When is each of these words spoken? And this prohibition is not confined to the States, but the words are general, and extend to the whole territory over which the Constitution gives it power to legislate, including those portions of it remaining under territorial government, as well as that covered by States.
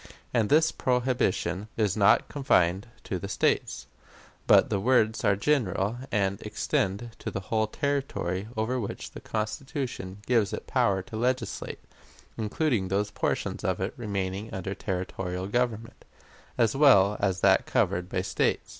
And 0.33 0.49
this 0.49 0.71
prohibition 0.71 1.67
is 1.77 1.95
not 1.95 2.27
confined 2.27 2.87
to 3.03 3.19
the 3.19 3.27
States, 3.27 3.85
but 4.47 4.71
the 4.71 4.79
words 4.79 5.23
are 5.23 5.35
general, 5.35 5.99
and 6.11 6.41
extend 6.41 7.11
to 7.19 7.29
the 7.29 7.39
whole 7.51 7.67
territory 7.67 8.47
over 8.57 8.79
which 8.79 9.11
the 9.11 9.19
Constitution 9.19 10.17
gives 10.25 10.53
it 10.53 10.65
power 10.65 11.03
to 11.03 11.15
legislate, 11.17 11.83
including 12.35 12.87
those 12.87 13.11
portions 13.11 13.63
of 13.63 13.79
it 13.79 13.93
remaining 13.95 14.51
under 14.51 14.73
territorial 14.73 15.45
government, 15.45 16.03
as 16.57 16.75
well 16.75 17.15
as 17.19 17.41
that 17.41 17.67
covered 17.67 18.09
by 18.09 18.23
States. 18.23 18.69